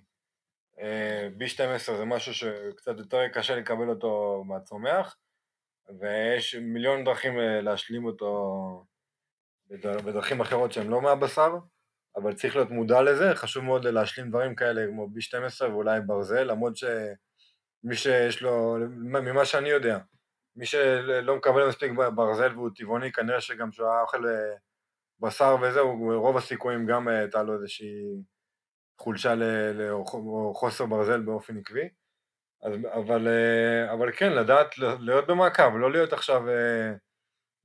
B12 1.38 1.98
זה 1.98 2.05
משהו 2.05 2.34
שקצת 2.34 2.98
יותר 2.98 3.27
קשה 3.27 3.55
לקבל 3.55 3.89
אותו 3.89 4.43
מהצומח, 4.48 5.17
ויש 6.00 6.55
מיליון 6.55 7.03
דרכים 7.03 7.39
אה, 7.39 7.62
להשלים 7.62 8.05
אותו 8.05 8.86
בדרכים 9.69 10.41
אחרות 10.41 10.72
שהן 10.72 10.88
לא 10.88 11.01
מהבשר, 11.01 11.57
אבל 12.15 12.34
צריך 12.34 12.55
להיות 12.55 12.69
מודע 12.69 13.01
לזה, 13.01 13.36
חשוב 13.36 13.63
מאוד 13.63 13.88
להשלים 13.88 14.29
דברים 14.29 14.55
כאלה 14.55 14.88
כמו 14.88 15.05
B12 15.05 15.63
ואולי 15.63 16.01
ברזל, 16.01 16.43
למרות 16.43 16.77
שמי 16.77 17.96
שיש 17.96 18.41
לו, 18.41 18.77
ממה 19.00 19.46
שאני 19.46 19.69
יודע, 19.69 20.00
מי 20.55 20.65
שלא 20.65 21.36
מקבל 21.36 21.67
מספיק 21.67 21.91
ברזל 22.15 22.53
והוא 22.55 22.69
טבעוני, 22.75 23.12
כנראה 23.12 23.41
שגם 23.41 23.72
כשהוא 23.72 23.88
היה 23.88 24.01
אוכל 24.01 24.27
אה, 24.27 24.55
בשר 25.19 25.55
וזהו, 25.62 26.22
רוב 26.22 26.38
הסיכויים 26.38 26.86
גם 26.86 27.10
אה, 27.10 27.19
הייתה 27.19 27.43
לו 27.43 27.53
איזושהי 27.53 28.24
חולשה 28.99 29.35
ל, 29.35 29.43
ל, 29.73 29.89
או 29.91 30.53
חוסר 30.55 30.85
ברזל 30.85 31.21
באופן 31.21 31.57
עקבי. 31.57 31.89
אז, 32.63 32.73
אבל, 32.93 33.27
אה, 33.27 33.93
אבל 33.93 34.11
כן, 34.11 34.31
לדעת 34.33 34.77
להיות 34.77 35.27
במעקב, 35.27 35.75
לא 35.75 35.91
להיות 35.91 36.13
עכשיו, 36.13 36.41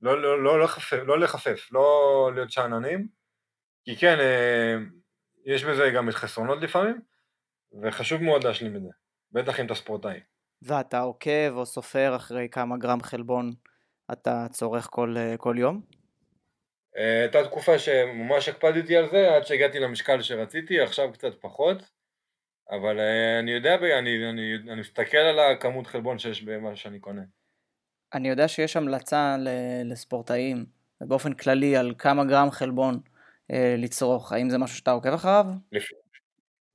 לא, 0.01 0.21
לא, 0.21 0.43
לא, 0.43 0.63
לחפף, 0.63 0.99
לא 1.05 1.19
לחפף, 1.19 1.67
לא 1.71 2.31
להיות 2.35 2.51
שאננים, 2.51 3.07
כי 3.85 3.95
כן, 3.95 4.17
יש 5.45 5.63
בזה 5.63 5.91
גם 5.95 6.09
את 6.09 6.13
חסרונות 6.13 6.61
לפעמים, 6.61 7.01
וחשוב 7.83 8.21
מאוד 8.21 8.43
להשלים 8.43 8.75
את 8.75 8.81
זה, 8.81 8.89
בטח 9.31 9.59
אם 9.59 9.65
אתה 9.65 9.75
ספורטאי. 9.75 10.19
ואתה 10.61 10.99
עוקב 10.99 11.51
או 11.51 11.65
סופר 11.65 12.15
אחרי 12.15 12.47
כמה 12.51 12.77
גרם 12.77 13.01
חלבון 13.01 13.53
אתה 14.11 14.45
צורך 14.51 14.87
כל, 14.91 15.15
כל 15.37 15.55
יום? 15.59 15.81
אה, 16.97 17.21
הייתה 17.21 17.43
תקופה 17.43 17.79
שממש 17.79 18.49
הקפדתי 18.49 18.97
על 18.97 19.09
זה 19.09 19.35
עד 19.35 19.45
שהגעתי 19.45 19.79
למשקל 19.79 20.21
שרציתי, 20.21 20.81
עכשיו 20.81 21.13
קצת 21.13 21.41
פחות, 21.41 21.77
אבל 22.69 22.99
אה, 22.99 23.39
אני 23.39 23.51
יודע, 23.51 23.75
אני, 23.75 24.29
אני, 24.29 24.55
אני 24.55 24.79
מסתכל 24.79 25.17
על 25.17 25.39
הכמות 25.39 25.87
חלבון 25.87 26.19
שיש 26.19 26.43
במה 26.43 26.75
שאני 26.75 26.99
קונה. 26.99 27.21
אני 28.13 28.29
יודע 28.29 28.47
שיש 28.47 28.77
המלצה 28.77 29.35
לספורטאים, 29.85 30.65
באופן 31.01 31.33
כללי, 31.33 31.77
על 31.77 31.93
כמה 31.97 32.25
גרם 32.25 32.51
חלבון 32.51 32.99
אה, 33.51 33.75
לצרוך. 33.77 34.31
האם 34.31 34.49
זה 34.49 34.57
משהו 34.57 34.77
שאתה 34.77 34.91
עוקב 34.91 35.13
אחריו? 35.13 35.45
לפי, 35.71 35.93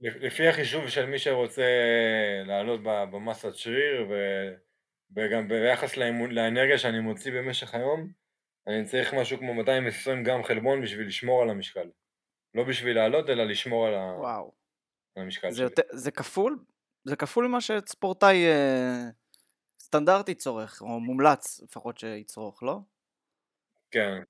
לפי 0.00 0.48
החישוב 0.48 0.88
של 0.88 1.06
מי 1.06 1.18
שרוצה 1.18 1.62
לעלות 2.46 2.80
במסת 2.82 3.54
שריר 3.54 4.06
וגם 5.16 5.48
ביחס 5.48 5.96
לאנרגיה 6.30 6.78
שאני 6.78 7.00
מוציא 7.00 7.32
במשך 7.32 7.75
היום, 7.75 8.17
אני 8.68 8.84
צריך 8.84 9.14
משהו 9.14 9.38
כמו 9.38 9.54
220 9.54 10.25
גרם 10.25 10.44
חלבון 10.44 10.82
בשביל 10.82 11.06
לשמור 11.06 11.42
על 11.42 11.50
המשקל. 11.50 11.90
לא 12.54 12.64
בשביל 12.64 12.96
לעלות, 12.96 13.28
אלא 13.28 13.44
לשמור 13.44 13.87
על, 13.87 13.94
וואו. 13.94 14.52
על 15.16 15.22
המשקל 15.22 15.50
זה 15.50 15.56
שלי. 15.56 15.64
יותר, 15.64 15.82
זה 15.92 16.10
כפול? 16.10 16.58
זה 17.04 17.16
כפול 17.16 17.46
ממה 17.46 17.60
שספורטאי 17.60 18.46
אה, 18.46 19.10
סטנדרטי 19.80 20.34
צורך, 20.34 20.82
או 20.82 21.00
מומלץ 21.00 21.60
לפחות 21.60 21.98
שיצרוך, 21.98 22.62
לא? 22.62 22.78
כן. 23.90 24.22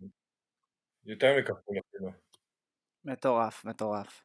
יותר 1.05 1.39
מכפול 1.39 1.79
אפילו. 1.79 2.11
מטורף, 3.05 3.65
מטורף. 3.65 4.25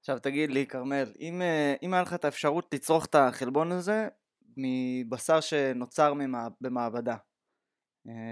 עכשיו 0.00 0.18
תגיד 0.18 0.50
לי, 0.50 0.66
כרמל, 0.66 1.12
אם, 1.20 1.42
אה, 1.42 1.74
אם 1.82 1.94
היה 1.94 2.02
לך 2.02 2.14
את 2.14 2.24
האפשרות 2.24 2.74
לצרוך 2.74 3.06
את 3.06 3.14
החלבון 3.14 3.72
הזה 3.72 4.08
מבשר 4.56 5.40
שנוצר 5.40 6.12
במעבדה, 6.60 7.16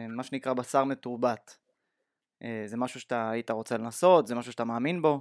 מה 0.09 0.23
שנקרא 0.23 0.53
בשר 0.53 0.85
מתורבת. 0.85 1.57
אה, 2.43 2.63
זה 2.67 2.77
משהו 2.77 3.01
שאתה 3.01 3.31
היית 3.31 3.51
רוצה 3.51 3.77
לנסות? 3.77 4.27
זה 4.27 4.35
משהו 4.35 4.53
שאתה 4.53 4.65
מאמין 4.65 5.03
בו? 5.03 5.21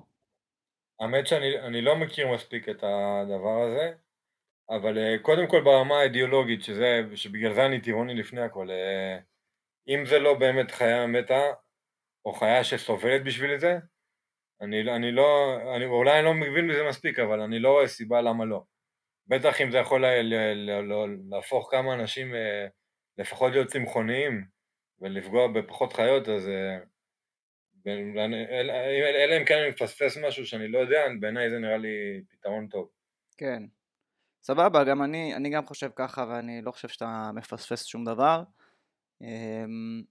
האמת 1.00 1.28
שאני 1.28 1.82
לא 1.82 1.96
מכיר 1.96 2.34
מספיק 2.34 2.70
את 2.70 2.84
הדבר 2.84 3.62
הזה, 3.62 3.94
אבל 4.70 4.98
אה, 4.98 5.16
קודם 5.22 5.48
כל 5.48 5.62
ברמה 5.64 6.00
האידיאולוגית, 6.00 6.64
שזה, 6.64 7.02
שבגלל 7.16 7.54
זה 7.54 7.66
אני 7.66 7.82
טבעוני 7.82 8.16
לפני 8.16 8.42
הכל, 8.42 8.68
אם 9.88 10.06
זה 10.06 10.20
לא 10.20 10.34
באמת 10.34 10.72
חיה 10.72 11.08
מתה, 11.08 11.42
או 12.26 12.34
חיה 12.34 12.64
שסובלת 12.64 13.24
בשביל 13.24 13.58
זה, 13.58 13.78
אני, 14.62 14.96
אני 14.96 15.12
לא, 15.12 15.58
אני, 15.76 15.86
אולי 15.86 16.20
אני 16.20 16.26
לא 16.26 16.34
מבין 16.34 16.68
בזה 16.68 16.84
מספיק, 16.90 17.20
אבל 17.20 17.42
אני 17.42 17.60
לא 17.60 17.72
רואה 17.72 17.88
סיבה 17.88 18.22
למה 18.22 18.46
לא. 18.46 18.64
בטח 19.28 19.62
אם 19.62 19.72
זה 19.72 19.78
יכול 19.78 20.02
לה, 20.02 20.22
לה, 20.22 20.54
לה, 20.54 20.82
לה, 20.82 20.96
להפוך 21.30 21.72
כמה 21.72 21.94
אנשים 21.94 22.34
לפחות 23.18 23.52
להיות 23.52 23.68
צמחוניים 23.68 24.46
ולפגוע 25.02 25.48
בפחות 25.48 25.94
חיות, 25.94 26.30
אז 26.30 26.48
אה, 26.48 26.80
אלא 27.88 29.38
אם 29.38 29.46
כן 29.46 29.58
אני 29.58 29.70
מפספס 29.70 30.18
משהו 30.18 30.46
שאני 30.46 30.68
לא 30.68 30.80
יודע, 30.80 31.02
בעיניי 31.20 31.50
זה 31.50 31.60
נראה 31.60 31.78
לי 31.78 32.24
פתרון 32.30 32.68
טוב. 32.68 32.90
כן. 33.38 33.64
סבבה, 34.44 34.84
גם 34.84 35.04
אני, 35.04 35.36
אני 35.36 35.50
גם 35.50 35.66
חושב 35.66 35.90
ככה 35.96 36.26
ואני 36.30 36.62
לא 36.62 36.72
חושב 36.72 36.88
שאתה 36.88 37.32
מפספס 37.36 37.86
שום 37.86 38.06
דבר. 38.06 38.44
אמ, 39.22 40.04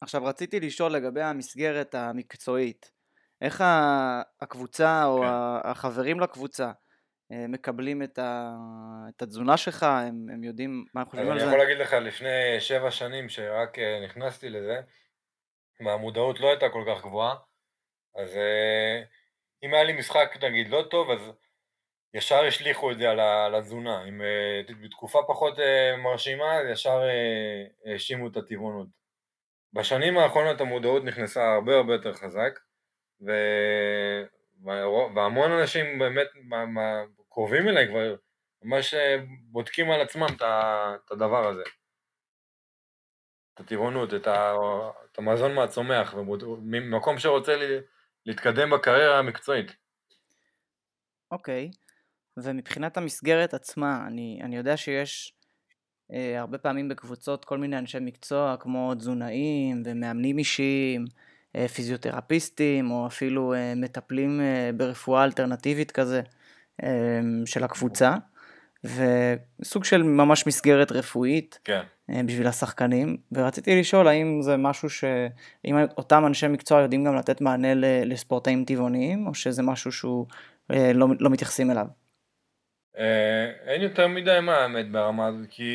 עכשיו 0.00 0.24
רציתי 0.24 0.60
לשאול 0.60 0.92
לגבי 0.92 1.22
המסגרת 1.22 1.94
המקצועית, 1.94 2.90
איך 3.40 3.64
הקבוצה 4.40 5.04
או 5.04 5.20
כן. 5.20 5.26
החברים 5.70 6.20
לקבוצה 6.20 6.72
מקבלים 7.30 8.02
את, 8.02 8.18
ה... 8.18 8.56
את 9.08 9.22
התזונה 9.22 9.56
שלך, 9.56 9.82
הם, 9.82 10.26
הם 10.32 10.44
יודעים 10.44 10.84
מה 10.94 11.00
הם 11.00 11.06
חושבים 11.06 11.30
על 11.30 11.38
זה? 11.38 11.44
אני 11.44 11.54
יכול 11.54 11.64
להגיד 11.64 11.78
לך, 11.78 11.92
לפני 11.92 12.60
שבע 12.60 12.90
שנים 12.90 13.28
שרק 13.28 13.78
אה, 13.78 14.04
נכנסתי 14.04 14.48
לזה, 14.48 14.80
והמודעות 15.84 16.40
לא 16.40 16.48
הייתה 16.48 16.68
כל 16.68 16.84
כך 16.88 17.02
גבוהה, 17.02 17.34
אז 18.16 18.36
אה, 18.36 19.02
אם 19.62 19.74
היה 19.74 19.84
לי 19.84 19.92
משחק 19.92 20.36
נגיד 20.42 20.68
לא 20.68 20.84
טוב, 20.90 21.10
אז 21.10 21.32
ישר 22.14 22.44
השליכו 22.44 22.90
את 22.90 22.98
זה 22.98 23.10
על 23.10 23.54
התזונה. 23.54 24.04
אם 24.08 24.20
בתקופה 24.82 25.18
פחות 25.28 25.58
מרשימה, 25.98 26.54
אז 26.54 26.66
ישר 26.70 27.00
האשימו 27.86 28.28
את 28.28 28.36
הטבעונות. 28.36 28.88
בשנים 29.72 30.18
האחרונות 30.18 30.60
המודעות 30.60 31.04
נכנסה 31.04 31.54
הרבה 31.54 31.76
הרבה 31.76 31.92
יותר 31.92 32.12
חזק, 32.12 32.58
ו... 33.26 33.32
והמון 35.14 35.52
אנשים 35.52 35.98
באמת 35.98 36.26
קרובים 37.28 37.68
אליי 37.68 37.88
כבר 37.88 38.14
ממש 38.62 38.94
אה, 38.94 39.16
בודקים 39.50 39.90
על 39.90 40.00
עצמם 40.00 40.26
את 40.36 41.10
הדבר 41.10 41.48
הזה. 41.48 41.62
את 43.54 43.60
הטבעונות, 43.60 44.14
את, 44.14 44.28
את 45.12 45.18
המזון 45.18 45.54
מהצומח, 45.54 46.14
ממקום 46.62 47.18
שרוצה 47.18 47.56
להתקדם 48.26 48.70
בקריירה 48.70 49.18
המקצועית. 49.18 49.76
אוקיי, 51.30 51.70
okay. 51.72 52.42
ומבחינת 52.42 52.96
המסגרת 52.96 53.54
עצמה, 53.54 54.04
אני, 54.06 54.40
אני 54.42 54.56
יודע 54.56 54.76
שיש 54.76 55.34
אה, 56.12 56.40
הרבה 56.40 56.58
פעמים 56.58 56.88
בקבוצות 56.88 57.44
כל 57.44 57.58
מיני 57.58 57.78
אנשי 57.78 57.98
מקצוע 58.00 58.56
כמו 58.60 58.94
תזונאים 58.94 59.82
ומאמנים 59.84 60.38
אישיים, 60.38 61.04
פיזיותרפיסטים 61.74 62.90
או 62.90 63.06
אפילו 63.06 63.54
אה, 63.54 63.72
מטפלים 63.76 64.40
אה, 64.40 64.70
ברפואה 64.76 65.24
אלטרנטיבית 65.24 65.90
כזה. 65.90 66.22
של 67.46 67.64
הקבוצה, 67.64 68.14
וסוג 68.84 69.84
של 69.84 70.02
ממש 70.02 70.46
מסגרת 70.46 70.92
רפואית 70.92 71.58
כן. 71.64 71.80
בשביל 72.26 72.46
השחקנים, 72.46 73.16
ורציתי 73.32 73.80
לשאול 73.80 74.08
האם 74.08 74.42
זה 74.42 74.56
משהו 74.56 74.90
ש... 74.90 75.04
אם 75.64 75.76
אותם 75.96 76.26
אנשי 76.26 76.48
מקצוע 76.48 76.80
יודעים 76.80 77.04
גם 77.04 77.16
לתת 77.16 77.40
מענה 77.40 77.68
לספורטאים 78.04 78.64
טבעוניים, 78.64 79.26
או 79.26 79.34
שזה 79.34 79.62
משהו 79.62 79.92
שהוא 79.92 80.26
לא, 80.70 81.08
לא 81.20 81.30
מתייחסים 81.30 81.70
אליו? 81.70 81.86
אין 83.66 83.82
יותר 83.82 84.08
מדי 84.08 84.38
מה 84.42 84.56
האמת 84.56 84.90
ברמה 84.90 85.26
הזאת, 85.26 85.46
כי 85.50 85.72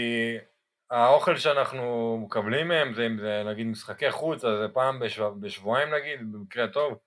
האוכל 0.92 1.38
שאנחנו 1.38 2.18
מקבלים 2.26 2.68
מהם 2.68 2.94
זה 2.94 3.06
אם 3.06 3.18
זה 3.20 3.44
נגיד 3.46 3.68
משחקי 3.68 4.12
חוץ, 4.12 4.44
אז 4.44 4.60
זה 4.60 4.68
פעם 4.74 5.00
בשבוע, 5.00 5.30
בשבועיים 5.40 5.94
נגיד, 5.94 6.34
במקרה 6.34 6.68
טוב, 6.68 6.98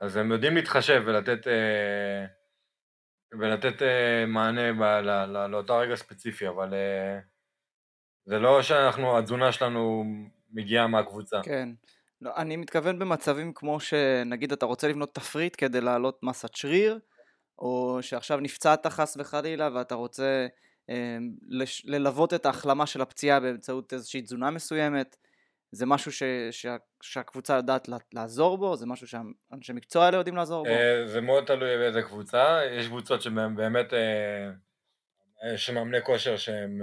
אז 0.00 0.16
הם 0.16 0.32
יודעים 0.32 0.54
להתחשב 0.56 1.02
ולתת... 1.06 1.48
אה, 1.48 2.26
ולתת 3.32 3.82
uh, 3.82 4.26
מענה 4.26 4.72
ב- 4.72 4.82
ל- 4.82 5.36
ל- 5.36 5.46
לאותו 5.46 5.78
רגע 5.78 5.96
ספציפי, 5.96 6.48
אבל 6.48 6.70
uh, 6.70 7.22
זה 8.24 8.38
לא 8.38 8.62
שאנחנו, 8.62 9.18
התזונה 9.18 9.52
שלנו 9.52 10.04
מגיעה 10.50 10.86
מהקבוצה. 10.86 11.40
כן. 11.42 11.68
לא, 12.20 12.30
אני 12.36 12.56
מתכוון 12.56 12.98
במצבים 12.98 13.52
כמו 13.52 13.80
שנגיד 13.80 14.52
אתה 14.52 14.66
רוצה 14.66 14.88
לבנות 14.88 15.14
תפריט 15.14 15.54
כדי 15.58 15.80
להעלות 15.80 16.22
מסת 16.22 16.54
שריר, 16.54 16.98
או 17.58 17.98
שעכשיו 18.00 18.40
נפצעת 18.40 18.86
חס 18.86 19.16
וחלילה 19.16 19.68
ואתה 19.74 19.94
רוצה 19.94 20.24
אה, 20.24 20.46
ללוות 21.84 22.34
את 22.34 22.46
ההחלמה 22.46 22.86
של 22.86 23.00
הפציעה 23.00 23.40
באמצעות 23.40 23.92
איזושהי 23.92 24.22
תזונה 24.22 24.50
מסוימת, 24.50 25.16
זה 25.72 25.86
משהו 25.86 26.12
ש, 26.12 26.22
שה, 26.50 26.76
שהקבוצה 27.02 27.54
יודעת 27.54 27.88
לעזור 28.12 28.58
בו? 28.58 28.76
זה 28.76 28.86
משהו 28.86 29.06
שאנשי 29.06 29.72
מקצוע 29.72 30.04
האלה 30.04 30.16
יודעים 30.16 30.36
לעזור 30.36 30.64
בו? 30.64 30.70
אה, 30.70 31.06
זה 31.06 31.20
מאוד 31.20 31.44
תלוי 31.44 31.76
באיזה 31.78 32.02
קבוצה, 32.02 32.60
יש 32.70 32.86
קבוצות 32.86 33.22
שבאמת, 33.22 33.94
אה, 33.94 34.50
יש 35.54 35.70
מאמני 35.70 36.02
כושר 36.02 36.36
שהם 36.36 36.78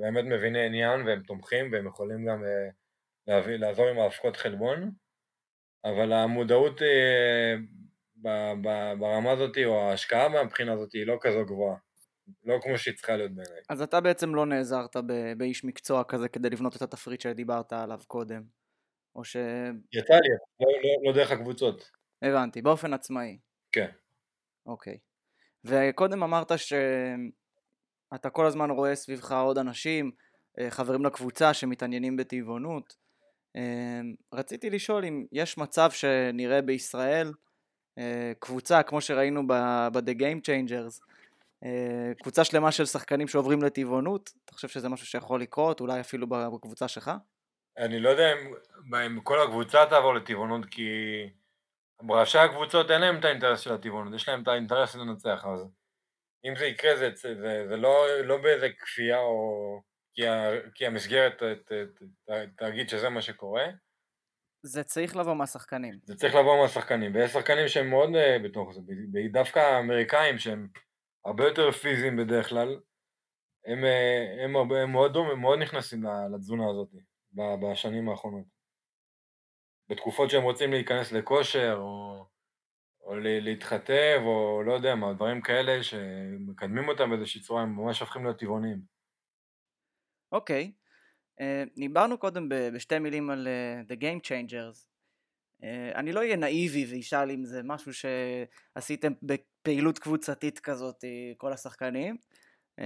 באמת 0.00 0.24
מביני 0.24 0.66
עניין 0.66 1.06
והם 1.06 1.22
תומכים 1.22 1.72
והם 1.72 1.86
יכולים 1.86 2.26
גם 2.26 2.44
אה, 2.44 2.68
להביא, 3.26 3.56
לעזור 3.56 3.88
עם 3.88 3.98
האבקות 3.98 4.36
חלבון, 4.36 4.90
אבל 5.84 6.12
המודעות 6.12 6.82
ברמה 8.98 9.30
הזאת 9.30 9.58
או 9.64 9.80
ההשקעה 9.80 10.28
מהבחינה 10.28 10.72
הזאת 10.72 10.92
היא 10.92 11.06
לא 11.06 11.18
כזו 11.20 11.44
גבוהה 11.44 11.76
לא 12.44 12.58
כמו 12.62 12.78
שהיא 12.78 12.94
צריכה 12.94 13.16
להיות 13.16 13.32
בעיניי. 13.32 13.62
אז 13.68 13.82
אתה 13.82 14.00
בעצם 14.00 14.34
לא 14.34 14.46
נעזרת 14.46 14.96
ב- 14.96 15.32
באיש 15.38 15.64
מקצוע 15.64 16.04
כזה 16.04 16.28
כדי 16.28 16.50
לבנות 16.50 16.76
את 16.76 16.82
התפריט 16.82 17.20
שדיברת 17.20 17.72
עליו 17.72 18.00
קודם, 18.06 18.42
או 19.16 19.24
ש... 19.24 19.36
יצא 19.92 20.14
לי, 20.14 20.28
לא, 20.60 20.66
לא, 20.82 21.08
לא 21.08 21.12
דרך 21.12 21.30
הקבוצות. 21.30 21.90
הבנתי, 22.22 22.62
באופן 22.62 22.94
עצמאי. 22.94 23.38
כן. 23.72 23.90
אוקיי. 24.66 24.98
וקודם 25.64 26.22
אמרת 26.22 26.52
שאתה 26.58 28.30
כל 28.30 28.46
הזמן 28.46 28.70
רואה 28.70 28.94
סביבך 28.94 29.32
עוד 29.32 29.58
אנשים, 29.58 30.10
אה, 30.58 30.70
חברים 30.70 31.04
לקבוצה 31.04 31.54
שמתעניינים 31.54 32.16
בטבעונות. 32.16 32.96
אה, 33.56 34.00
רציתי 34.32 34.70
לשאול 34.70 35.04
אם 35.04 35.26
יש 35.32 35.58
מצב 35.58 35.90
שנראה 35.90 36.62
בישראל 36.62 37.32
אה, 37.98 38.32
קבוצה 38.38 38.82
כמו 38.82 39.00
שראינו 39.00 39.46
ב-The 39.46 40.14
Game 40.18 40.40
Changers, 40.46 41.00
קבוצה 42.22 42.44
שלמה 42.44 42.72
של 42.72 42.86
שחקנים 42.86 43.28
שעוברים 43.28 43.62
לטבעונות, 43.62 44.30
אתה 44.44 44.52
חושב 44.52 44.68
שזה 44.68 44.88
משהו 44.88 45.06
שיכול 45.06 45.40
לקרות, 45.40 45.80
אולי 45.80 46.00
אפילו 46.00 46.26
בקבוצה 46.26 46.88
שלך? 46.88 47.10
אני 47.78 48.00
לא 48.00 48.08
יודע 48.08 48.32
אם, 48.32 48.94
אם 48.94 49.20
כל 49.20 49.42
הקבוצה 49.42 49.86
תעבור 49.90 50.14
לטבעונות 50.14 50.66
כי 50.66 50.88
ראשי 52.10 52.38
הקבוצות 52.38 52.90
אין 52.90 53.00
להם 53.00 53.18
את 53.18 53.24
האינטרס 53.24 53.60
של 53.60 53.72
הטבעונות, 53.72 54.14
יש 54.14 54.28
להם 54.28 54.42
את 54.42 54.48
האינטרס 54.48 54.94
לנצח, 54.94 55.44
אז 55.44 55.66
אם 56.44 56.56
זה 56.56 56.66
יקרה 56.66 56.96
זה, 56.96 57.10
זה, 57.14 57.34
זה, 57.34 57.64
זה 57.68 57.76
לא, 57.76 58.06
לא 58.24 58.36
באיזה 58.36 58.68
כפייה 58.78 59.18
או 59.18 59.82
כי, 60.14 60.28
ה, 60.28 60.50
כי 60.74 60.86
המסגרת 60.86 61.42
תגיד 62.56 62.88
שזה 62.88 63.08
מה 63.08 63.22
שקורה. 63.22 63.64
זה 64.62 64.84
צריך 64.84 65.16
לבוא 65.16 65.34
מהשחקנים. 65.34 65.98
זה 66.04 66.14
צריך 66.14 66.34
לבוא 66.34 66.62
מהשחקנים, 66.62 67.14
ויש 67.14 67.32
שחקנים 67.32 67.68
שהם 67.68 67.90
מאוד 67.90 68.08
uh, 68.08 68.42
בתוך 68.44 68.72
זה, 68.72 68.80
דווקא 69.32 69.58
האמריקאים 69.58 70.38
שהם 70.38 70.68
הרבה 71.24 71.44
יותר 71.44 71.70
פיזיים 71.70 72.16
בדרך 72.16 72.48
כלל, 72.48 72.80
הם, 73.66 73.84
uh, 73.84 74.44
הם, 74.44 74.56
הם, 74.56 74.72
הם, 74.72 74.92
מאוד, 74.92 75.16
הם 75.16 75.40
מאוד 75.40 75.58
נכנסים 75.58 76.04
לתזונה 76.34 76.70
הזאת 76.70 76.88
בשנים 77.32 78.08
האחרונות. 78.08 78.60
בתקופות 79.88 80.30
שהם 80.30 80.42
רוצים 80.42 80.70
להיכנס 80.70 81.12
לכושר, 81.12 81.76
או, 81.78 82.24
או 83.00 83.14
להתחתב, 83.18 84.20
או 84.24 84.62
לא 84.62 84.72
יודע 84.72 84.94
מה, 84.94 85.12
דברים 85.12 85.40
כאלה 85.40 85.82
שמקדמים 85.82 86.88
אותם 86.88 87.10
באיזושהי 87.10 87.40
צורה, 87.40 87.62
הם 87.62 87.76
ממש 87.76 88.00
הופכים 88.00 88.24
להיות 88.24 88.38
טבעוניים. 88.38 88.80
אוקיי. 90.32 90.72
Okay. 90.72 90.80
אה, 91.40 91.62
uh, 91.66 91.80
דיברנו 91.80 92.18
קודם 92.18 92.48
בשתי 92.48 92.98
מילים 92.98 93.30
על 93.30 93.48
uh, 93.48 93.92
The 93.92 93.96
Game 93.96 94.26
Changers. 94.26 94.86
Uh, 95.62 95.94
אני 95.94 96.12
לא 96.12 96.20
אהיה 96.20 96.36
נאיבי 96.36 96.86
ואשאל 96.90 97.30
אם 97.30 97.44
זה 97.44 97.62
משהו 97.64 97.92
שעשיתם 97.92 99.12
בפעילות 99.60 99.98
קבוצתית 99.98 100.58
כזאת, 100.58 101.04
כל 101.36 101.52
השחקנים, 101.52 102.16
uh, 102.80 102.84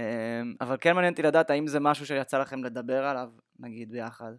אבל 0.61 0.77
כן 0.81 0.93
מעניין 0.93 1.13
אותי 1.13 1.21
לדעת 1.21 1.49
האם 1.49 1.67
זה 1.67 1.79
משהו 1.79 2.05
שיצא 2.05 2.39
לכם 2.39 2.63
לדבר 2.63 3.05
עליו, 3.05 3.29
נגיד, 3.59 3.91
ביחד. 3.91 4.31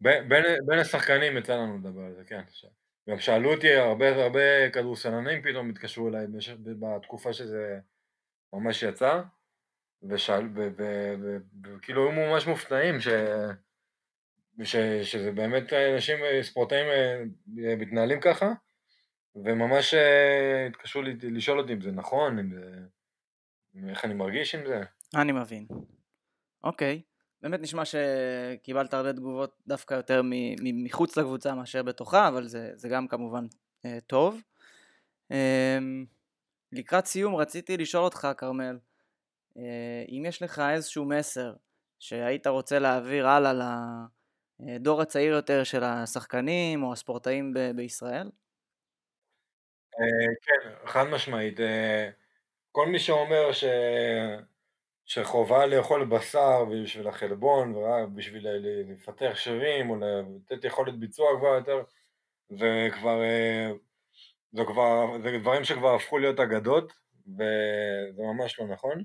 בין, 0.00 0.28
בין 0.66 0.78
השחקנים 0.78 1.36
יצא 1.36 1.56
לנו 1.56 1.78
לדבר 1.78 2.00
על 2.00 2.14
זה, 2.14 2.24
כן. 2.24 2.42
גם 3.10 3.18
שאלו 3.18 3.54
אותי 3.54 3.74
הרבה 3.74 4.24
הרבה 4.24 4.70
כדורסלנים 4.70 5.42
פתאום 5.42 5.70
התקשרו 5.70 6.08
אליי 6.08 6.26
בתקופה 6.58 7.32
שזה 7.32 7.78
ממש 8.52 8.82
יצא, 8.82 9.22
וכאילו 10.02 12.02
היו 12.02 12.12
ממש 12.12 12.46
מופתעים 12.46 13.00
ש... 13.00 13.08
ש... 14.62 14.76
שזה 15.02 15.32
באמת 15.32 15.72
אנשים, 15.72 16.18
ספורטאים 16.42 16.86
אה, 16.86 17.22
מתנהלים 17.76 18.20
ככה, 18.20 18.52
וממש 19.44 19.94
אה, 19.94 20.66
התקשרו 20.66 21.02
לשאול 21.22 21.60
אותי 21.60 21.72
אם 21.72 21.80
זה 21.80 21.90
נכון, 21.90 22.38
אם 22.38 22.54
זה... 22.54 22.70
איך 23.88 24.04
אני 24.04 24.14
מרגיש 24.14 24.54
עם 24.54 24.66
זה. 24.66 24.80
אני 25.14 25.32
מבין. 25.32 25.66
אוקיי. 26.64 27.02
באמת 27.42 27.60
נשמע 27.60 27.82
שקיבלת 27.84 28.94
הרבה 28.94 29.12
תגובות 29.12 29.56
דווקא 29.66 29.94
יותר 29.94 30.22
מחוץ 30.54 31.16
לקבוצה 31.16 31.54
מאשר 31.54 31.82
בתוכה, 31.82 32.28
אבל 32.28 32.46
זה, 32.46 32.70
זה 32.74 32.88
גם 32.88 33.08
כמובן 33.08 33.46
אה, 33.84 33.98
טוב. 34.06 34.40
אה, 35.32 35.78
לקראת 36.72 37.06
סיום 37.06 37.36
רציתי 37.36 37.76
לשאול 37.76 38.04
אותך, 38.04 38.28
כרמל, 38.36 38.78
אה, 39.56 40.04
אם 40.08 40.22
יש 40.26 40.42
לך 40.42 40.62
איזשהו 40.74 41.04
מסר 41.04 41.54
שהיית 41.98 42.46
רוצה 42.46 42.78
להעביר 42.78 43.28
הלאה 43.28 43.52
לדור 44.60 45.02
הצעיר 45.02 45.34
יותר 45.34 45.64
של 45.64 45.84
השחקנים 45.84 46.82
או 46.82 46.92
הספורטאים 46.92 47.54
ב- 47.54 47.70
בישראל? 47.76 48.30
אה, 50.00 50.34
כן, 50.42 50.86
חד 50.86 51.04
משמעית. 51.04 51.60
אה, 51.60 52.10
כל 52.72 52.86
מי 52.86 52.98
שאומר 52.98 53.52
ש... 53.52 53.64
שחובה 55.04 55.66
לאכול 55.66 56.04
בשר 56.04 56.64
בשביל 56.64 57.08
החלבון 57.08 57.74
בשביל 58.14 58.46
לפתח 58.92 59.32
שרירים 59.34 59.90
או 59.90 59.96
לתת 59.96 60.64
יכולת 60.64 60.98
ביצוע 60.98 61.36
גבוהה 61.36 61.58
יותר 61.58 61.82
זה 62.48 62.88
כבר, 62.92 63.20
זה 64.52 64.62
כבר, 64.66 65.18
זה 65.22 65.38
דברים 65.38 65.64
שכבר 65.64 65.94
הפכו 65.94 66.18
להיות 66.18 66.40
אגדות 66.40 66.92
וזה 67.26 68.22
ממש 68.22 68.60
לא 68.60 68.66
נכון. 68.66 69.04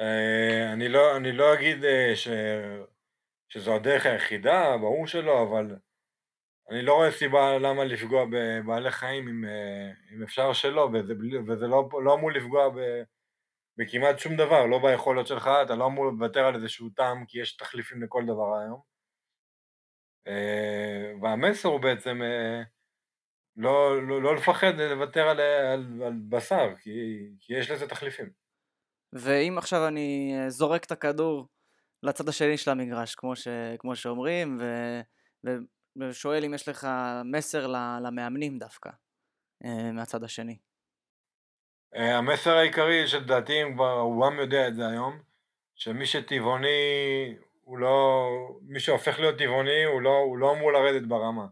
אה, 0.00 0.72
אני 0.72 0.88
לא, 0.88 1.16
אני 1.16 1.32
לא 1.32 1.54
אגיד 1.54 1.84
אה, 1.84 2.12
ש, 2.14 2.28
שזו 3.48 3.74
הדרך 3.74 4.06
היחידה, 4.06 4.76
ברור 4.76 5.06
שלא, 5.06 5.42
אבל 5.42 5.76
אני 6.70 6.82
לא 6.82 6.94
רואה 6.94 7.12
סיבה 7.12 7.58
למה 7.58 7.84
לפגוע 7.84 8.24
בבעלי 8.30 8.90
חיים 8.90 9.28
אם, 9.28 9.44
אה, 9.44 9.90
אם 10.14 10.22
אפשר 10.22 10.52
שלא, 10.52 10.90
וזה, 10.92 11.14
וזה 11.46 11.66
לא, 11.66 11.88
לא 12.04 12.14
אמור 12.14 12.32
לפגוע 12.32 12.68
ב... 12.68 13.02
בכמעט 13.78 14.18
שום 14.18 14.36
דבר, 14.36 14.66
לא 14.66 14.78
ביכולות 14.78 15.26
שלך, 15.26 15.50
אתה 15.64 15.74
לא 15.74 15.86
אמור 15.86 16.04
לוותר 16.06 16.44
על 16.44 16.54
איזשהו 16.54 16.90
טעם 16.90 17.24
כי 17.26 17.40
יש 17.40 17.56
תחליפים 17.56 18.02
לכל 18.02 18.22
דבר 18.24 18.58
היום. 18.58 18.80
אה, 20.26 21.12
והמסר 21.22 21.68
הוא 21.68 21.80
בעצם 21.80 22.22
אה, 22.22 22.62
לא, 23.56 24.06
לא, 24.08 24.22
לא 24.22 24.36
לפחד 24.36 24.80
לוותר 24.80 25.28
על, 25.28 25.40
על, 25.40 26.02
על 26.06 26.12
בשר, 26.28 26.74
כי, 26.80 26.90
כי 27.40 27.54
יש 27.54 27.70
לזה 27.70 27.88
תחליפים. 27.88 28.30
ואם 29.12 29.54
עכשיו 29.58 29.88
אני 29.88 30.34
זורק 30.48 30.84
את 30.84 30.92
הכדור 30.92 31.48
לצד 32.02 32.28
השני 32.28 32.58
של 32.58 32.70
המגרש, 32.70 33.14
כמו, 33.14 33.36
ש, 33.36 33.48
כמו 33.78 33.96
שאומרים, 33.96 34.58
ו, 34.60 34.64
ו, 36.00 36.08
ושואל 36.08 36.44
אם 36.44 36.54
יש 36.54 36.68
לך 36.68 36.88
מסר 37.24 37.66
למאמנים 38.02 38.58
דווקא, 38.58 38.90
מהצד 39.92 40.24
השני. 40.24 40.56
אה, 41.96 42.18
המסר 42.18 42.56
העיקרי 42.56 43.06
שלדעתי 43.06 43.52
כבר 43.74 44.00
רובם 44.00 44.38
יודע 44.38 44.68
את 44.68 44.74
זה 44.74 44.88
היום, 44.88 45.18
שמי 45.74 46.06
שטבעוני 46.06 46.68
הוא 47.62 47.78
לא, 47.78 48.26
מי 48.62 48.80
שהופך 48.80 49.18
להיות 49.18 49.38
טבעוני 49.38 49.84
הוא 49.84 50.02
לא, 50.02 50.18
הוא 50.18 50.38
לא 50.38 50.52
אמור 50.52 50.72
לרדת 50.72 51.08
ברמה, 51.08 51.46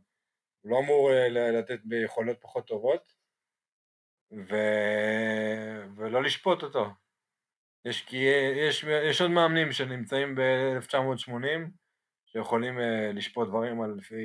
הוא 0.60 0.70
לא 0.70 0.78
אמור 0.78 1.12
אה, 1.12 1.28
לתת 1.28 1.80
ביכולות 1.84 2.36
פחות 2.40 2.66
טובות 2.66 3.12
ו... 4.32 4.54
ולא 5.96 6.22
לשפוט 6.22 6.62
אותו. 6.62 6.86
יש, 7.84 8.02
כי 8.02 8.16
יש, 8.68 8.84
יש 8.84 9.20
עוד 9.20 9.30
מאמנים 9.30 9.72
שנמצאים 9.72 10.34
ב-1980 10.34 11.70
שיכולים 12.36 12.80
אה, 12.80 13.12
לשפוט 13.12 13.48
דברים 13.48 13.82
על 13.82 13.94
לפי 13.98 14.16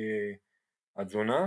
התזונה 0.96 1.46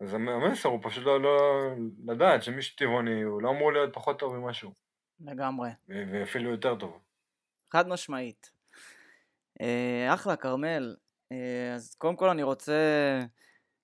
אז 0.00 0.14
המסר 0.14 0.68
הוא 0.68 0.80
פשוט 0.82 1.04
לא, 1.04 1.20
לא 1.22 1.68
לדעת 2.04 2.42
שמי 2.42 2.62
שטבעוני 2.62 3.22
הוא 3.22 3.42
לא 3.42 3.50
אמור 3.50 3.72
להיות 3.72 3.94
פחות 3.94 4.18
טוב 4.18 4.36
ממשהו. 4.36 4.72
לגמרי. 5.20 5.70
ואפילו 5.88 6.50
יותר 6.50 6.76
טוב. 6.76 6.98
חד 7.72 7.88
משמעית. 7.88 8.50
אה, 9.60 10.14
אחלה, 10.14 10.36
כרמל. 10.36 10.96
אה, 11.32 11.74
אז 11.74 11.94
קודם 11.94 12.16
כל 12.16 12.28
אני 12.28 12.42
רוצה 12.42 12.72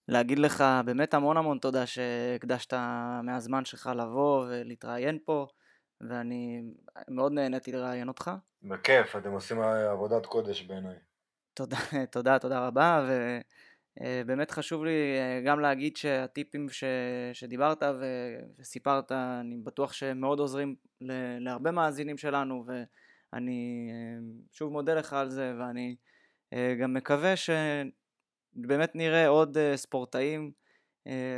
להגיד 0.09 0.39
לך 0.39 0.65
באמת 0.85 1.15
המון 1.15 1.37
המון 1.37 1.59
תודה 1.59 1.87
שהקדשת 1.87 2.75
מהזמן 3.23 3.65
שלך 3.65 3.91
לבוא 3.97 4.47
ולהתראיין 4.47 5.19
פה, 5.25 5.47
ואני 6.01 6.63
מאוד 7.09 7.33
נהניתי 7.33 7.73
לראיין 7.73 8.09
אותך. 8.09 8.31
בכיף, 8.63 9.17
אתם 9.17 9.31
עושים 9.31 9.61
עבודת 9.61 10.27
קודש 10.27 10.63
בעיניי. 10.63 10.97
תודה, 11.59 11.77
תודה, 12.13 12.39
תודה 12.39 12.67
רבה, 12.67 13.05
ו... 13.09 13.39
אה, 14.01 14.45
חשוב 14.51 14.85
לי 14.85 15.19
אה, 15.19 15.41
גם 15.45 15.61
להגיד 15.61 15.97
שהטיפים 15.97 16.69
ש, 16.69 16.85
שדיברת 17.33 17.83
וסיפרת, 18.59 19.13
אני 19.13 19.57
בטוח 19.57 19.93
שהם 19.93 20.21
מאוד 20.21 20.39
עוזרים 20.39 20.75
להרבה 21.41 21.71
מאזינים 21.71 22.19
שלנו 22.19 22.65
ואני 22.67 23.91
אה, 23.93 24.19
שוב 24.53 24.73
מודה 24.73 24.95
לך 24.95 25.13
על 25.13 25.31
זה 25.31 25.53
ואני 25.61 25.97
גם 26.81 26.95
מקווה 26.95 27.35
שבאמת 27.37 28.95
נראה 28.95 29.29
עוד 29.29 29.57
ספורטאים 29.77 30.53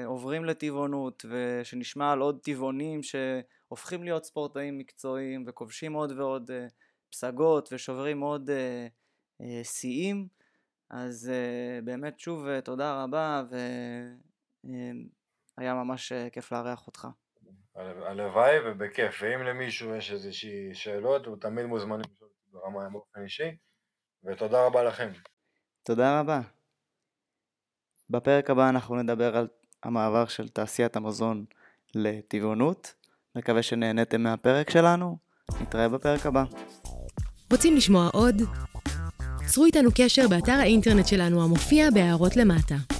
עוברים 0.04 0.44
לטבעונות 0.44 1.24
ושנשמע 1.30 2.12
על 2.12 2.20
עוד 2.20 2.40
טבעונים 2.42 3.00
שהופכים 3.02 4.02
להיות 4.02 4.24
ספורטאים 4.24 4.78
מקצועיים 4.78 5.44
וכובשים 5.46 5.92
עוד 5.92 6.12
ועוד 6.12 6.50
פסגות 7.10 7.68
ושוברים 7.72 8.20
עוד 8.20 8.50
שיאים. 9.62 10.28
אז 10.90 11.32
uh, 11.32 11.84
באמת 11.84 12.18
שוב 12.18 12.46
uh, 12.46 12.60
תודה 12.60 13.02
רבה 13.02 13.42
והיה 13.50 14.10
אה, 15.70 15.84
ממש 15.84 16.12
כיף 16.32 16.52
לארח 16.52 16.86
אותך. 16.86 17.08
הלוואי 18.06 18.56
ובכיף, 18.66 19.22
ואם 19.22 19.42
למישהו 19.42 19.94
יש 19.94 20.12
איזושהי 20.12 20.74
שאלות, 20.74 21.26
הוא 21.26 21.36
תמיד 21.40 21.66
מוזמן 21.66 22.00
לשאול 22.00 22.30
ברמה 22.52 22.88
באופן 22.88 23.22
אישי, 23.22 23.56
ותודה 24.24 24.66
רבה 24.66 24.82
לכם. 24.82 25.12
תודה 25.82 26.20
רבה. 26.20 26.40
בפרק 28.10 28.50
הבא 28.50 28.68
אנחנו 28.68 29.02
נדבר 29.02 29.36
על 29.36 29.48
המעבר 29.82 30.26
של 30.26 30.48
תעשיית 30.48 30.96
המזון 30.96 31.44
לטבעונות. 31.94 32.94
מקווה 33.34 33.62
שנהניתם 33.62 34.22
מהפרק 34.22 34.70
שלנו. 34.70 35.18
נתראה 35.60 35.88
בפרק 35.88 36.26
הבא. 36.26 36.44
רוצים 37.50 37.76
לשמוע 37.76 38.08
עוד? 38.12 38.34
צרו 39.50 39.64
איתנו 39.64 39.90
קשר 39.94 40.28
באתר 40.28 40.52
האינטרנט 40.52 41.06
שלנו 41.06 41.44
המופיע 41.44 41.90
בהערות 41.90 42.36
למטה. 42.36 42.99